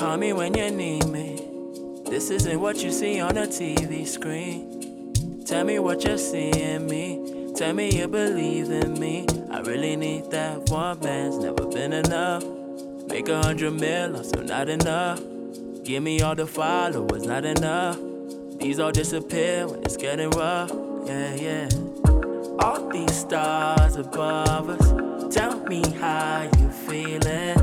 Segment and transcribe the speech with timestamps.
[0.00, 1.46] me when you need me.
[2.06, 5.44] This isn't what you see on a TV screen.
[5.44, 7.52] Tell me what you see in me.
[7.54, 9.26] Tell me you believe in me.
[9.50, 12.44] I really need that one man's never been enough.
[13.08, 15.20] Make a hundred mil, also not enough.
[15.84, 17.98] Give me all the followers, not enough.
[18.58, 20.72] These all disappear when it's getting rough.
[21.04, 21.68] Yeah, yeah.
[22.58, 25.34] All these stars above us.
[25.34, 27.58] Tell me how you feeling.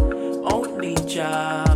[0.50, 1.67] Only job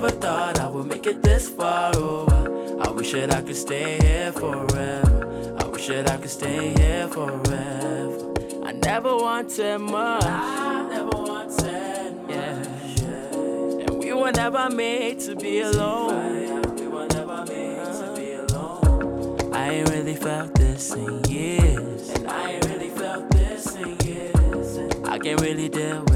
[0.00, 1.92] would ever thought I would make it this far?
[1.96, 5.56] Oh, I, wish that I could stay here forever.
[5.58, 8.34] I wish that I could stay here forever.
[8.64, 10.24] I never wanted much.
[10.24, 12.30] I never wanted much.
[12.30, 13.86] Yeah.
[13.86, 16.76] And we were never made to be alone.
[16.76, 19.52] We were never made to be alone.
[19.52, 22.10] I ain't really felt this in years.
[22.10, 24.78] And I ain't really felt this in years.
[25.04, 26.07] I can't really deal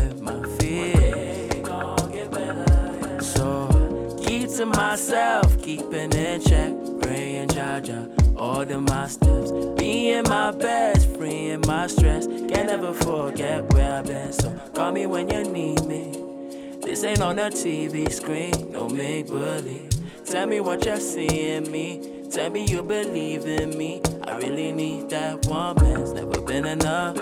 [4.62, 8.00] to myself, keeping in check, praying, Jaja,
[8.40, 12.28] order my steps, being my best, freeing my stress.
[12.28, 14.32] Can't ever forget where I've been.
[14.32, 16.12] So call me when you need me.
[16.80, 19.90] This ain't on a TV screen, no make believe.
[20.24, 22.28] Tell me what you see in me.
[22.30, 24.00] Tell me you believe in me.
[24.22, 26.02] I really need that woman.
[26.02, 27.16] It's never been enough.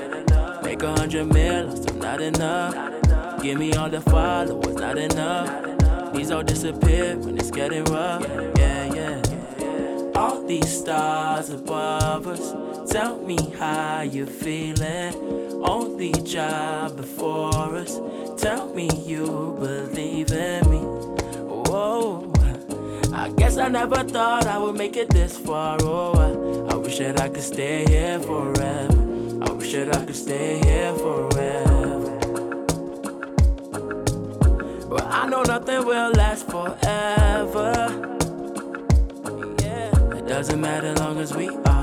[0.62, 3.42] Make a hundred mil, still not enough.
[3.42, 5.69] Give me all the followers, not enough.
[6.12, 8.26] These all disappear when it's getting rough.
[8.58, 10.12] Yeah, yeah.
[10.16, 12.52] All these stars above us.
[12.90, 15.14] Tell me how you're feeling.
[15.64, 18.00] Only job before us.
[18.42, 20.78] Tell me you believe in me.
[21.68, 22.32] Whoa.
[23.12, 25.78] I guess I never thought I would make it this far.
[25.82, 28.88] Oh, I, I wish that I could stay here forever.
[29.42, 31.69] I wish that I could stay here forever.
[35.30, 37.72] Know nothing will last forever.
[39.60, 41.79] Yeah, it doesn't matter long as we are.